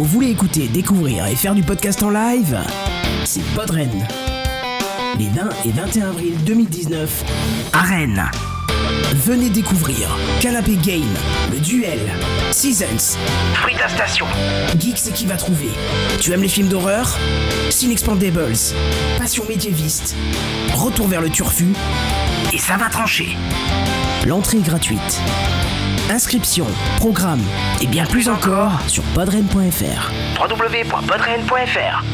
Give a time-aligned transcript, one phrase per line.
[0.00, 2.58] Vous voulez écouter, découvrir et faire du podcast en live
[3.26, 3.90] C'est Podren.
[5.18, 7.24] Les 20 et 21 avril 2019
[7.74, 8.24] à Rennes.
[9.14, 11.02] Venez découvrir Canapé Game,
[11.52, 11.98] le duel,
[12.50, 13.18] Seasons,
[13.52, 14.24] Frita Station,
[14.78, 15.68] Geeks c'est qui va trouver.
[16.18, 17.18] Tu aimes les films d'horreur
[17.68, 18.56] Cinexpandables,
[19.18, 20.16] Passion médiéviste,
[20.72, 21.74] Retour vers le turfu,
[22.54, 23.36] et ça va trancher.
[24.26, 25.20] L'entrée est gratuite.
[26.10, 26.66] Inscription,
[26.96, 27.40] programme
[27.80, 30.10] et bien plus encore sur podren.fr.
[30.40, 32.04] www.podren.fr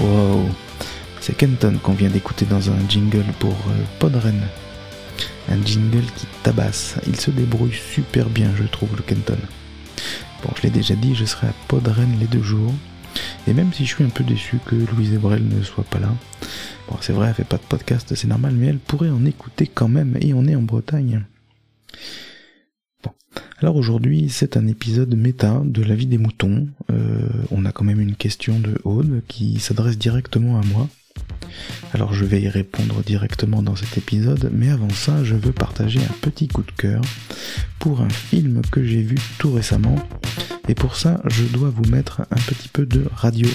[0.00, 0.48] Wow,
[1.20, 4.40] c'est Kenton qu'on vient d'écouter dans un jingle pour euh, Podren.
[5.50, 6.94] Un jingle qui tabasse.
[7.06, 9.36] Il se débrouille super bien, je trouve, le Kenton.
[10.42, 12.72] Bon, je l'ai déjà dit, je serai à Podren les deux jours.
[13.46, 16.14] Et même si je suis un peu déçu que Louise Ebrel ne soit pas là,
[16.88, 19.66] bon, c'est vrai, elle fait pas de podcast, c'est normal, mais elle pourrait en écouter
[19.66, 21.24] quand même, et on est en Bretagne.
[23.02, 23.10] Bon.
[23.60, 26.68] Alors aujourd'hui, c'est un épisode méta de la vie des moutons.
[26.90, 30.88] Euh, on a quand même une question de Aude qui s'adresse directement à moi.
[31.94, 36.00] Alors je vais y répondre directement dans cet épisode, mais avant ça, je veux partager
[36.00, 37.00] un petit coup de cœur
[37.78, 39.96] pour un film que j'ai vu tout récemment.
[40.68, 43.48] Et pour ça, je dois vous mettre un petit peu de radio.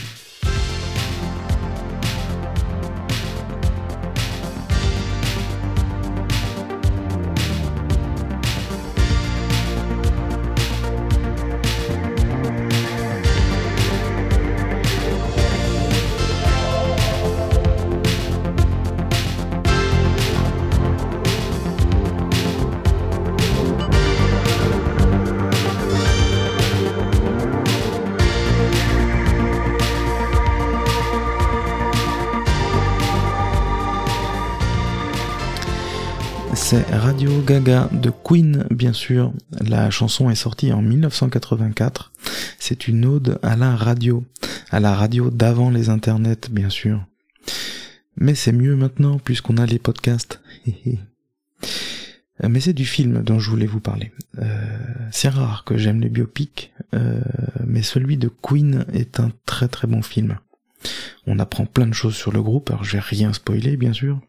[37.24, 39.32] Radio Gaga de Queen, bien sûr.
[39.62, 42.12] La chanson est sortie en 1984.
[42.60, 44.26] C'est une ode à la radio,
[44.72, 47.06] à la radio d'avant les internets, bien sûr.
[48.18, 50.42] Mais c'est mieux maintenant puisqu'on a les podcasts.
[52.46, 54.12] Mais c'est du film dont je voulais vous parler.
[54.40, 54.78] Euh,
[55.14, 57.22] c'est rare que j'aime les biopics, euh,
[57.66, 60.40] mais celui de Queen est un très très bon film.
[61.26, 64.20] On apprend plein de choses sur le groupe, alors je vais rien spoiler bien sûr.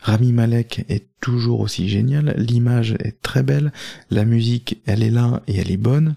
[0.00, 3.72] Rami Malek est toujours aussi génial, l'image est très belle,
[4.10, 6.14] la musique elle est là et elle est bonne.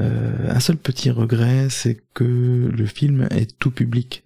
[0.00, 4.24] Euh, un seul petit regret, c'est que le film est tout public.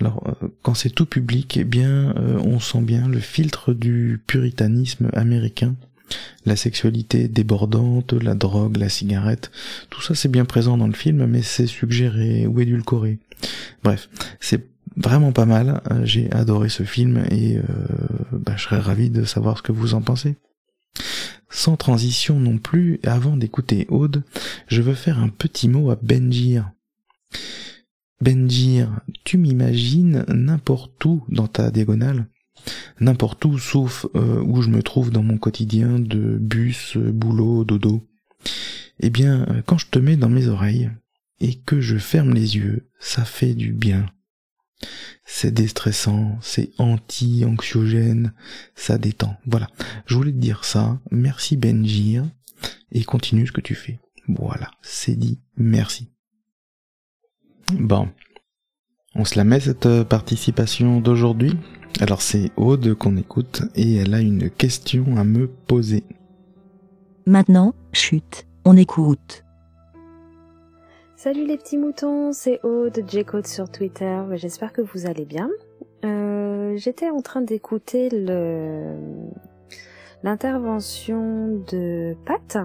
[0.00, 4.22] Alors euh, quand c'est tout public, eh bien euh, on sent bien le filtre du
[4.26, 5.74] puritanisme américain.
[6.46, 9.50] La sexualité débordante, la drogue, la cigarette,
[9.90, 13.18] tout ça c'est bien présent dans le film, mais c'est suggéré ou édulcoré.
[13.82, 14.08] Bref,
[14.40, 14.66] c'est
[14.96, 15.80] vraiment pas mal.
[16.04, 17.62] J'ai adoré ce film et euh,
[18.32, 20.36] bah, je serais ravi de savoir ce que vous en pensez.
[21.50, 24.24] Sans transition non plus, avant d'écouter Aude,
[24.66, 26.70] je veux faire un petit mot à Benjir.
[28.20, 32.26] Benjir, tu m'imagines n'importe où dans ta diagonale?
[33.00, 38.06] N'importe où, sauf euh, où je me trouve dans mon quotidien de bus, boulot, dodo.
[39.00, 40.90] Eh bien, quand je te mets dans mes oreilles
[41.40, 44.06] et que je ferme les yeux, ça fait du bien.
[45.24, 48.34] C'est déstressant, c'est anti-anxiogène,
[48.74, 49.36] ça détend.
[49.46, 49.68] Voilà,
[50.06, 51.00] je voulais te dire ça.
[51.10, 52.24] Merci Benjir
[52.92, 54.00] et continue ce que tu fais.
[54.28, 55.40] Voilà, c'est dit.
[55.56, 56.10] Merci.
[57.72, 58.08] Bon,
[59.14, 61.56] on se la met cette participation d'aujourd'hui?
[62.00, 66.04] Alors c'est Aude qu'on écoute et elle a une question à me poser.
[67.26, 69.44] Maintenant, chute, on écoute.
[71.16, 75.48] Salut les petits moutons, c'est Aude, J-Code sur Twitter, j'espère que vous allez bien.
[76.04, 78.08] Euh, J'étais en train d'écouter
[80.22, 82.58] l'intervention de Pat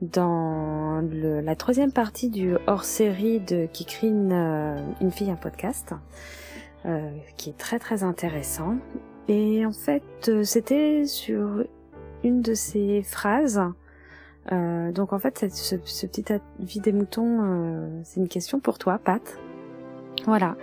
[0.00, 5.92] dans le, la troisième partie du hors-série de Kikrine, euh, une fille, un podcast.
[6.86, 8.76] Euh, qui est très très intéressant.
[9.28, 11.62] Et en fait, euh, c'était sur
[12.24, 13.60] une de ces phrases.
[14.50, 18.78] Euh, donc en fait, ce, ce, petit avis des moutons, euh, c'est une question pour
[18.78, 19.22] toi, Pat.
[20.26, 20.56] Voilà.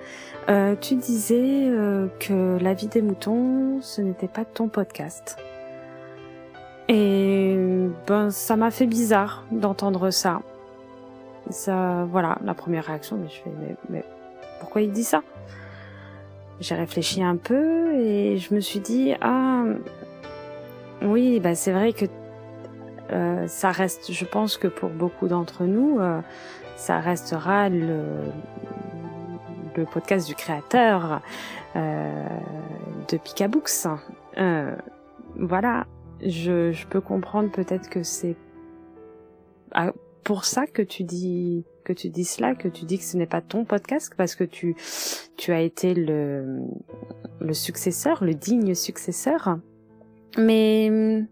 [0.81, 1.71] tu disais
[2.19, 5.37] que la vie des moutons, ce n'était pas ton podcast.
[6.89, 7.57] Et
[8.05, 10.41] ben, ça m'a fait bizarre d'entendre ça.
[11.49, 14.03] Ça, voilà, la première réaction, mais je fais, mais, mais
[14.59, 15.23] pourquoi il dit ça?
[16.59, 19.63] J'ai réfléchi un peu et je me suis dit ah
[21.01, 22.05] oui bah c'est vrai que
[23.11, 26.21] euh, ça reste je pense que pour beaucoup d'entre nous euh,
[26.75, 28.01] ça restera le
[29.77, 31.21] le podcast du créateur
[31.75, 32.27] euh,
[33.07, 33.87] de Picabooks.
[34.37, 34.75] Euh,
[35.35, 35.85] voilà,
[36.21, 38.35] je, je peux comprendre peut-être que c'est
[39.71, 39.91] ah,
[40.23, 43.27] pour ça que tu dis que tu dis cela, que tu dis que ce n'est
[43.27, 44.75] pas ton podcast parce que tu
[45.37, 46.59] tu as été le
[47.39, 49.57] le successeur, le digne successeur.
[50.37, 51.25] Mais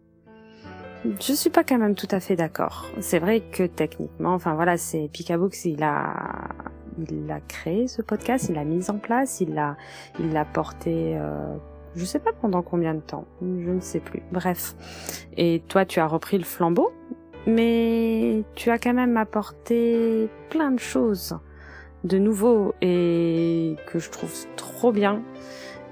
[1.19, 2.85] je suis pas quand même tout à fait d'accord.
[3.01, 6.47] C'est vrai que techniquement, enfin voilà, c'est Picabooks, il a
[7.09, 9.75] il a créé ce podcast, il l'a mis en place, il l'a
[10.21, 11.53] il l'a porté euh,
[11.95, 14.23] je sais pas pendant combien de temps, je ne sais plus.
[14.31, 14.73] Bref.
[15.35, 16.93] Et toi tu as repris le flambeau,
[17.47, 21.37] mais tu as quand même apporté plein de choses
[22.03, 25.21] de nouveau et que je trouve trop bien.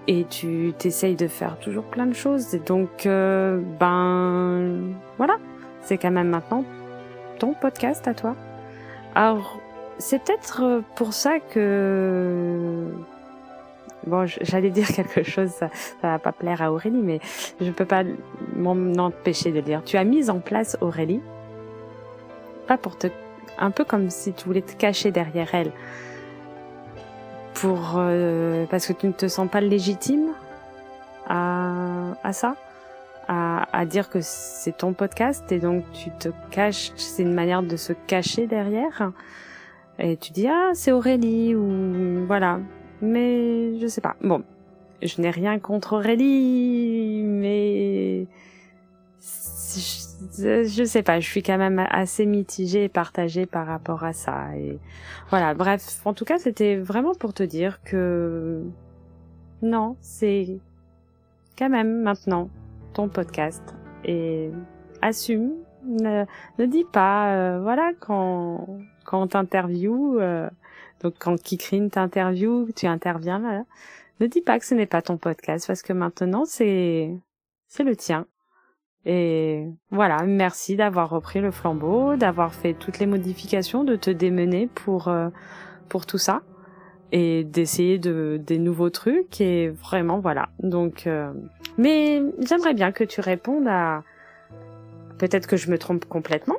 [0.08, 2.54] Et tu t'essayes de faire toujours plein de choses.
[2.54, 5.38] Et donc euh, ben voilà.
[5.82, 6.64] C'est quand même maintenant
[7.40, 8.36] ton podcast à toi.
[9.16, 9.60] Alors
[9.98, 12.88] c'est peut-être pour ça que
[14.08, 15.70] bon j'allais dire quelque chose ça,
[16.02, 17.20] ça va pas plaire à Aurélie mais
[17.62, 18.04] je peux pas
[18.56, 19.82] m'en empêcher de le dire.
[19.86, 21.22] Tu as mis en place Aurélie
[22.68, 23.08] pas pour te
[23.58, 25.72] un peu comme si tu voulais te cacher derrière elle.
[27.54, 30.32] Pour euh, parce que tu ne te sens pas légitime
[31.28, 32.56] à, à ça,
[33.28, 37.64] à, à dire que c'est ton podcast et donc tu te caches, c'est une manière
[37.64, 39.12] de se cacher derrière?
[40.00, 42.60] Et tu dis ah c'est Aurélie ou voilà,
[43.02, 44.16] mais je sais pas.
[44.22, 44.44] Bon,
[45.02, 48.26] je n'ai rien contre Aurélie, mais
[49.80, 54.14] je, je, sais pas, je suis quand même assez mitigée et partagée par rapport à
[54.14, 54.56] ça.
[54.58, 54.80] Et
[55.30, 58.64] voilà, bref, en tout cas, c'était vraiment pour te dire que
[59.62, 60.60] non, c'est
[61.58, 62.50] quand même maintenant
[62.94, 63.64] ton podcast
[64.04, 64.52] et
[65.02, 65.54] assume.
[65.86, 66.26] Ne,
[66.66, 68.68] dis pas, euh, voilà, quand
[69.06, 70.50] quand euh,
[71.02, 73.66] donc quand Kikrine t'interview, tu interviens là,
[74.22, 77.12] ne dis pas que ce n'est pas ton podcast parce que maintenant c'est
[77.68, 78.28] c'est le tien
[79.06, 84.68] et voilà, merci d'avoir repris le flambeau, d'avoir fait toutes les modifications, de te démener
[84.68, 85.30] pour euh,
[85.90, 86.42] pour tout ça
[87.12, 90.50] et d'essayer de des nouveaux trucs et vraiment voilà.
[90.60, 91.34] Donc euh,
[91.78, 94.04] mais j'aimerais bien que tu répondes à
[95.18, 96.58] peut-être que je me trompe complètement.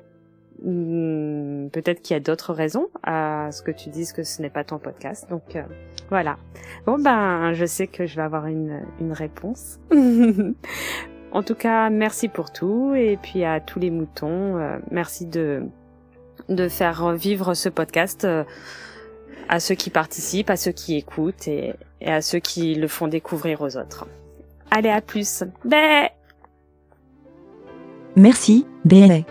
[0.62, 4.50] Hmm, peut-être qu'il y a d'autres raisons à ce que tu dises que ce n'est
[4.50, 5.30] pas ton podcast.
[5.30, 5.62] Donc euh,
[6.10, 6.36] voilà.
[6.84, 9.78] Bon ben, je sais que je vais avoir une une réponse.
[11.34, 15.64] En tout cas, merci pour tout et puis à tous les moutons, euh, merci de
[16.48, 18.44] de faire vivre ce podcast euh,
[19.48, 23.08] à ceux qui participent, à ceux qui écoutent et, et, à ceux qui le font
[23.08, 24.06] découvrir aux autres.
[24.70, 25.42] Allez, à plus.
[25.64, 26.08] Bé
[28.14, 29.24] Merci, Bé.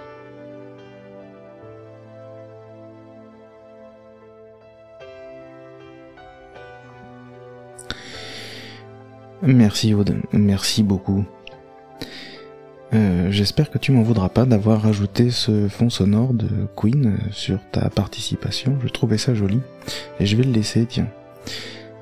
[9.41, 11.25] Merci Aude, merci beaucoup.
[12.93, 17.59] Euh, j'espère que tu m'en voudras pas d'avoir rajouté ce fond sonore de Queen sur
[17.71, 18.77] ta participation.
[18.83, 19.61] Je trouvais ça joli.
[20.19, 21.07] Et je vais le laisser, tiens.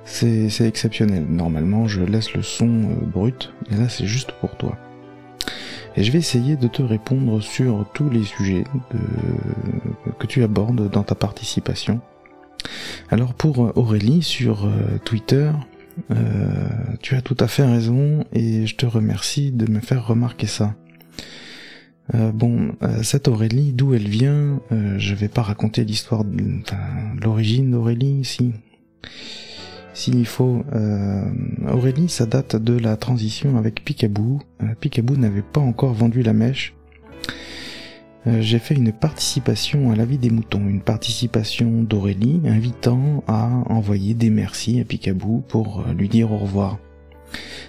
[0.03, 1.25] C'est exceptionnel.
[1.29, 3.53] Normalement, je laisse le son euh, brut.
[3.71, 4.77] Et là, c'est juste pour toi.
[5.95, 8.63] Et je vais essayer de te répondre sur tous les sujets
[10.19, 11.99] que tu abordes dans ta participation.
[13.09, 14.71] Alors pour Aurélie sur
[16.12, 16.69] euh,
[17.01, 20.75] tu as tout à fait raison et je te remercie de me faire remarquer ça.
[22.13, 26.41] Euh, bon, euh, cette Aurélie, d'où elle vient, euh, je vais pas raconter l'histoire de,
[27.21, 28.51] l'origine d'Aurélie, si.
[29.93, 30.63] S'il faut,
[31.67, 34.39] Aurélie, ça date de la transition avec Picaboo.
[34.79, 36.74] Picaboo n'avait pas encore vendu la mèche.
[38.25, 44.13] J'ai fait une participation à la vie des moutons, une participation d'Aurélie invitant à envoyer
[44.13, 46.78] des merci à Picaboo pour lui dire au revoir.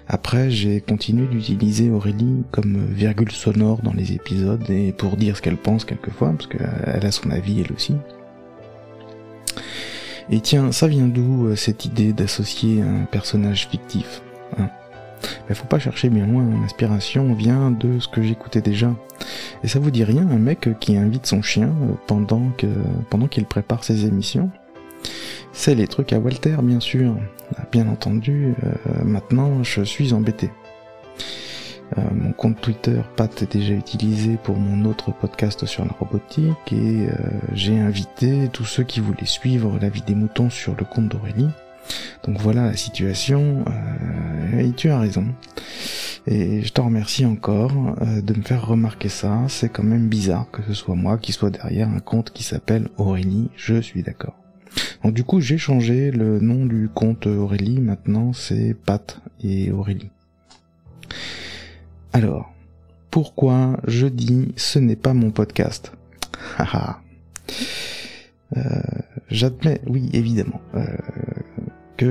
[0.08, 5.42] Après, j'ai continué d'utiliser Aurélie comme virgule sonore dans les épisodes et pour dire ce
[5.42, 7.94] qu'elle pense quelquefois, parce qu'elle a son avis elle aussi.
[10.30, 14.22] Et tiens, ça vient d'où euh, cette idée d'associer un personnage fictif
[14.58, 14.68] hein?
[15.48, 18.94] Mais faut pas chercher bien loin, l'inspiration vient de ce que j'écoutais déjà.
[19.62, 23.84] Et ça vous dit rien, un mec qui invite son chien euh, pendant qu'il prépare
[23.84, 24.50] ses émissions?
[25.52, 27.14] C'est les trucs à Walter, bien sûr.
[27.70, 30.50] Bien entendu, euh, maintenant je suis embêté.
[31.98, 36.72] Euh, mon compte Twitter, Pat, est déjà utilisé pour mon autre podcast sur la robotique
[36.72, 37.08] et
[37.52, 41.50] j'ai invité tous ceux qui voulaient suivre la vie des moutons sur le compte d'Aurélie.
[42.24, 43.64] Donc voilà la situation,
[44.58, 45.26] et tu as raison.
[46.26, 50.62] Et je te remercie encore de me faire remarquer ça, c'est quand même bizarre que
[50.62, 54.36] ce soit moi qui soit derrière un compte qui s'appelle Aurélie, je suis d'accord.
[55.02, 57.80] Donc du coup, j'ai changé le nom du compte Aurélie.
[57.80, 60.10] Maintenant, c'est Pat et Aurélie.
[62.12, 62.52] Alors,
[63.10, 65.92] pourquoi je dis ce n'est pas mon podcast?
[68.54, 68.82] Euh,
[69.30, 70.84] J'admets, oui, évidemment, euh,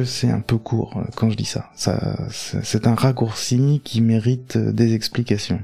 [0.06, 1.72] c'est un peu court euh, quand je dis ça.
[1.76, 5.62] c'est un raccourci qui mérite des explications.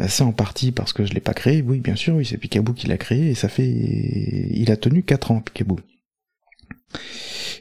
[0.00, 2.38] Euh, c'est en partie parce que je l'ai pas créé, oui, bien sûr, oui, c'est
[2.38, 3.68] Picaboo qui l'a créé, et ça fait...
[3.68, 5.78] Il a tenu 4 ans, Picaboo.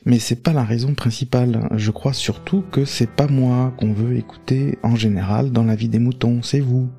[0.06, 1.68] Mais c'est pas la raison principale.
[1.76, 5.90] Je crois surtout que c'est pas moi qu'on veut écouter en général dans la vie
[5.90, 6.90] des moutons, c'est vous.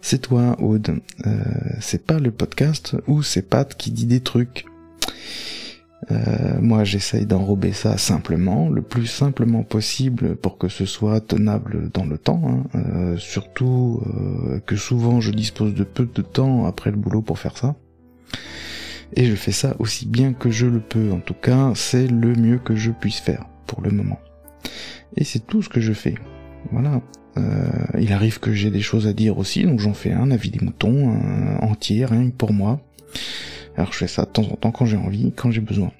[0.00, 1.00] C'est toi, Aude.
[1.26, 1.44] Euh,
[1.80, 4.64] c'est pas le podcast ou c'est Pat qui dit des trucs.
[6.10, 11.90] Euh, moi, j'essaye d'enrober ça simplement, le plus simplement possible pour que ce soit tenable
[11.92, 12.42] dans le temps.
[12.46, 12.64] Hein.
[12.74, 14.02] Euh, surtout
[14.66, 17.76] que souvent, je dispose de peu de temps après le boulot pour faire ça.
[19.14, 21.10] Et je fais ça aussi bien que je le peux.
[21.12, 24.20] En tout cas, c'est le mieux que je puisse faire pour le moment.
[25.16, 26.14] Et c'est tout ce que je fais.
[26.70, 27.00] Voilà.
[27.36, 30.50] Euh, il arrive que j'ai des choses à dire aussi, donc j'en fais un avis
[30.50, 32.80] des moutons, un entier, rien que pour moi.
[33.80, 35.90] Alors je fais ça de temps en temps quand j'ai envie, quand j'ai besoin.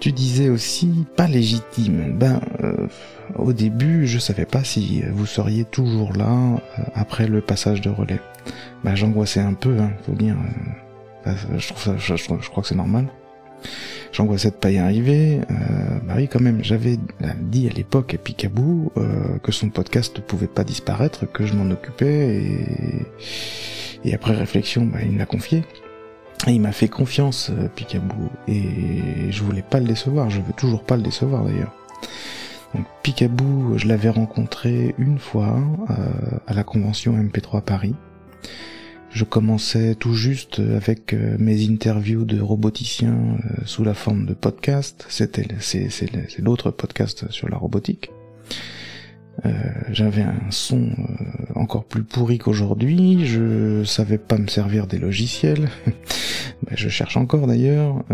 [0.00, 2.18] Tu disais aussi pas légitime.
[2.18, 2.88] Ben, euh,
[3.36, 7.90] au début, je savais pas si vous seriez toujours là euh, après le passage de
[7.90, 8.18] relais.
[8.82, 10.34] Ben, j'angoissais un peu, hein, faut dire.
[11.28, 13.06] Euh, je, trouve ça, je, crois que c'est normal.
[14.10, 15.42] J'angoissais de pas y arriver.
[15.48, 16.98] Euh, bah oui, quand même, j'avais
[17.40, 21.54] dit à l'époque à Picaboo euh, que son podcast ne pouvait pas disparaître, que je
[21.54, 25.62] m'en occupais, et, et après réflexion, bah, il me l'a confié.
[26.46, 30.82] Il m'a fait confiance, euh, Picaboo, et je voulais pas le décevoir, je veux toujours
[30.82, 31.72] pas le décevoir d'ailleurs.
[32.74, 37.94] Donc Picaboo, je l'avais rencontré une fois euh, à la convention MP3 Paris.
[39.10, 43.12] Je commençais tout juste avec euh, mes interviews de roboticiens
[43.44, 45.04] euh, sous la forme de podcast.
[45.10, 48.10] C'était c'est l'autre podcast sur la robotique.
[49.44, 49.50] Euh,
[49.90, 50.90] j'avais un son
[51.54, 53.26] encore plus pourri qu'aujourd'hui.
[53.26, 55.68] Je savais pas me servir des logiciels.
[56.64, 58.04] Ben, je cherche encore d'ailleurs.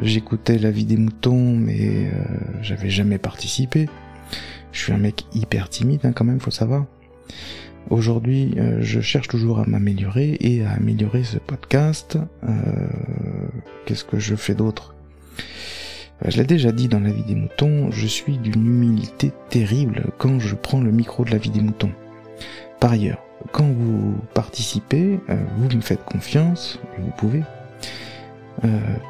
[0.00, 2.10] J'écoutais la vie des moutons, mais
[2.62, 3.90] j'avais jamais participé.
[4.72, 6.86] Je suis un mec hyper timide hein, quand même, faut savoir.
[7.90, 12.18] Aujourd'hui, euh, je cherche toujours à m'améliorer et à améliorer ce podcast.
[12.44, 12.50] Euh,
[13.84, 14.93] qu'est-ce que je fais d'autre euh,
[16.22, 20.38] Je l'ai déjà dit dans la vie des moutons, je suis d'une humilité terrible quand
[20.38, 21.92] je prends le micro de la vie des moutons.
[22.80, 25.20] Par ailleurs, quand vous participez,
[25.58, 27.42] vous me faites confiance, vous pouvez,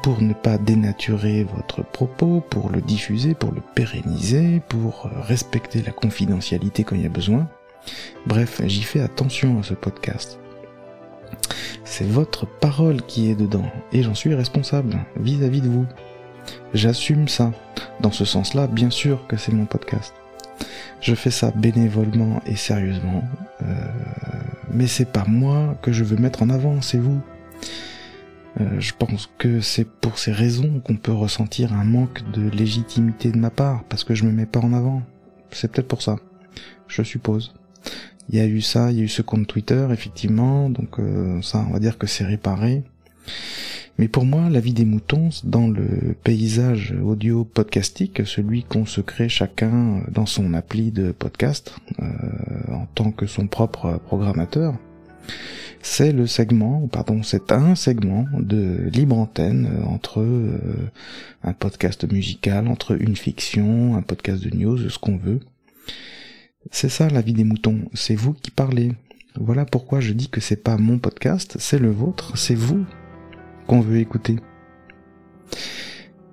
[0.03, 5.91] pour ne pas dénaturer votre propos, pour le diffuser, pour le pérenniser, pour respecter la
[5.91, 7.47] confidentialité quand il y a besoin.
[8.25, 10.39] Bref, j'y fais attention à ce podcast.
[11.85, 15.85] C'est votre parole qui est dedans, et j'en suis responsable vis-à-vis de vous.
[16.73, 17.51] J'assume ça.
[18.01, 20.13] Dans ce sens-là, bien sûr que c'est mon podcast.
[21.01, 23.23] Je fais ça bénévolement et sérieusement,
[23.61, 23.75] euh,
[24.71, 27.21] mais c'est pas moi que je veux mettre en avant, c'est vous.
[28.61, 33.31] Euh, je pense que c'est pour ces raisons qu'on peut ressentir un manque de légitimité
[33.31, 35.03] de ma part, parce que je me mets pas en avant.
[35.51, 36.15] C'est peut-être pour ça,
[36.87, 37.53] je suppose.
[38.29, 41.41] Il y a eu ça, il y a eu ce compte Twitter, effectivement, donc euh,
[41.41, 42.83] ça, on va dire que c'est réparé.
[43.97, 48.99] Mais pour moi, la vie des moutons, dans le paysage audio podcastique, celui qu'on se
[48.99, 52.05] crée chacun dans son appli de podcast, euh,
[52.73, 54.75] en tant que son propre programmateur,
[55.81, 60.59] c'est le segment, pardon, c'est un segment de libre antenne entre euh,
[61.43, 65.39] un podcast musical, entre une fiction, un podcast de news, ce qu'on veut.
[66.69, 68.91] C'est ça la vie des moutons, c'est vous qui parlez.
[69.39, 72.85] Voilà pourquoi je dis que c'est pas mon podcast, c'est le vôtre, c'est vous
[73.67, 74.37] qu'on veut écouter.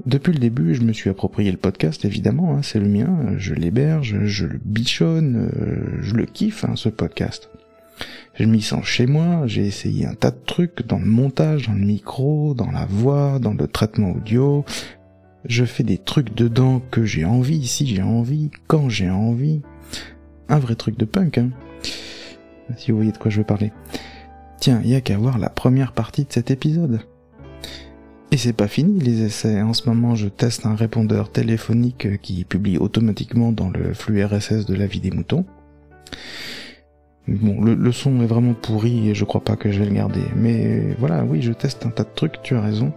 [0.07, 3.55] Depuis le début, je me suis approprié le podcast, évidemment, hein, c'est le mien, je
[3.55, 7.51] l'héberge, je le bichonne, euh, je le kiffe, hein, ce podcast.
[8.35, 11.75] Je m'y sens chez moi, j'ai essayé un tas de trucs dans le montage, dans
[11.75, 14.65] le micro, dans la voix, dans le traitement audio.
[15.45, 19.61] Je fais des trucs dedans que j'ai envie, si j'ai envie, quand j'ai envie
[20.49, 21.51] un vrai truc de punk, hein.
[22.77, 23.71] Si vous voyez de quoi je veux parler.
[24.59, 27.01] Tiens, il y a qu'à voir la première partie de cet épisode.
[28.33, 29.61] Et c'est pas fini les essais.
[29.61, 34.65] En ce moment, je teste un répondeur téléphonique qui publie automatiquement dans le flux RSS
[34.65, 35.45] de la vie des moutons.
[37.29, 40.23] Bon, le, son est vraiment pourri et je crois pas que je vais le garder.
[40.35, 42.95] Mais voilà, oui, je teste un tas de trucs, tu as raison.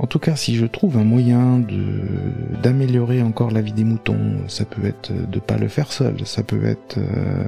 [0.00, 4.38] En tout cas, si je trouve un moyen de d'améliorer encore la vie des moutons,
[4.48, 7.44] ça peut être de pas le faire seul, ça peut être euh,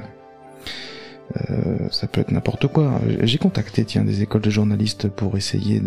[1.49, 2.99] euh, ça peut être n'importe quoi.
[3.21, 5.81] J'ai contacté tiens des écoles de journalistes pour essayer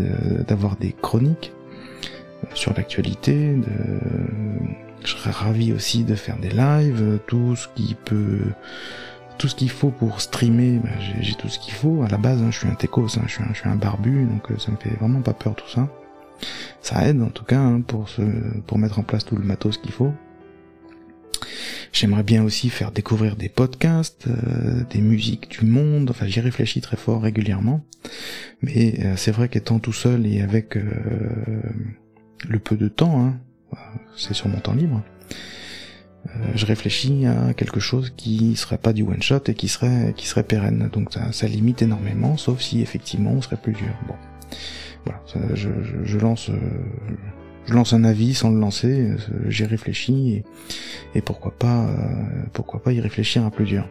[0.46, 1.52] d'avoir des chroniques.
[2.54, 3.54] sur l'actualité.
[3.54, 4.00] De...
[5.04, 8.40] Je serais ravi aussi de faire des lives, tout ce qui peut,
[9.38, 10.78] tout ce qu'il faut pour streamer.
[10.82, 12.02] Bah, j'ai tout ce qu'il faut.
[12.02, 13.76] À la base, hein, je suis un techos, hein, je, suis un, je suis un
[13.76, 15.88] barbu, donc ça me fait vraiment pas peur tout ça.
[16.80, 18.22] Ça aide en tout cas hein, pour se,
[18.66, 20.12] pour mettre en place tout le matos qu'il faut.
[21.94, 26.80] J'aimerais bien aussi faire découvrir des podcasts, euh, des musiques du monde, enfin j'y réfléchis
[26.80, 27.84] très fort régulièrement.
[28.62, 30.82] Mais euh, c'est vrai qu'étant tout seul et avec euh,
[32.48, 33.38] le peu de temps, hein,
[34.16, 35.02] c'est sur mon temps libre,
[36.56, 40.26] je réfléchis à quelque chose qui serait pas du one shot et qui serait qui
[40.26, 40.88] serait pérenne.
[40.92, 43.94] Donc ça, ça limite énormément, sauf si effectivement on serait plus dur.
[44.08, 44.14] Bon,
[45.04, 45.22] voilà,
[45.54, 46.50] je, je, je, lance
[47.66, 49.16] je lance un avis sans le lancer, euh,
[49.48, 50.42] j'y réfléchis
[51.14, 51.92] et, pourquoi pas euh,
[52.52, 53.88] pourquoi pas y réfléchir à plus dur.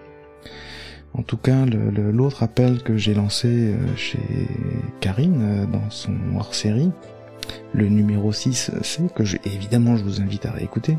[1.15, 4.19] En tout cas, l'autre appel que j'ai lancé euh, chez
[4.99, 6.91] Karine dans son hors-série,
[7.73, 10.97] le numéro 6, c'est que je, évidemment je vous invite à réécouter,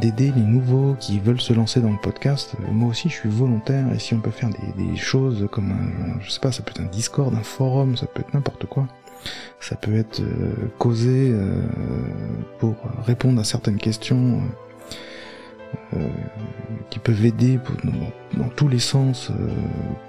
[0.00, 2.56] d'aider les nouveaux qui veulent se lancer dans le podcast.
[2.72, 6.20] Moi aussi, je suis volontaire et si on peut faire des, des choses comme un,
[6.20, 8.88] je sais pas, ça peut être un Discord, un forum, ça peut être n'importe quoi
[9.60, 11.62] ça peut être euh, causé euh,
[12.58, 12.76] pour
[13.06, 14.42] répondre à certaines questions
[15.94, 16.08] euh,
[16.90, 17.58] qui peuvent aider
[18.36, 19.30] dans, tous les sens,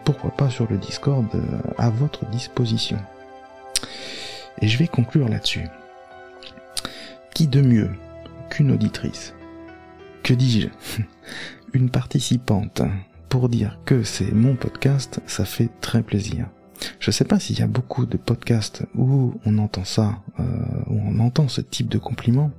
[0.03, 1.25] pourquoi pas sur le Discord,
[1.77, 2.97] à votre disposition.
[4.61, 5.65] Et je vais conclure là-dessus.
[7.33, 7.89] Qui de mieux
[8.49, 9.33] qu'une auditrice
[10.23, 10.67] Que dis-je
[11.73, 12.81] Une participante
[13.29, 16.47] pour dire que c'est mon podcast, ça fait très plaisir.
[16.99, 20.43] Je sais pas s'il y a beaucoup de podcasts où on entend ça, euh,
[20.87, 22.51] où on entend ce type de compliment.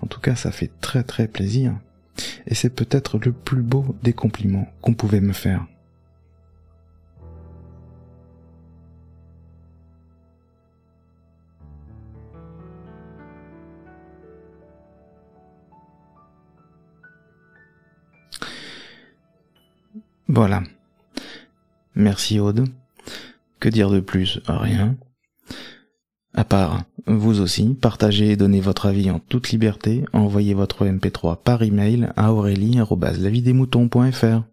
[0.00, 1.74] En tout cas, ça fait très très plaisir.
[2.46, 5.66] Et c'est peut-être le plus beau des compliments qu'on pouvait me faire.
[20.28, 20.62] Voilà.
[21.94, 22.68] Merci Aude.
[23.66, 24.38] Que dire de plus?
[24.46, 24.94] Rien.
[26.34, 31.42] À part, vous aussi, partagez et donnez votre avis en toute liberté, envoyez votre MP3
[31.42, 34.44] par email à aurélie.lavidemouton.fr.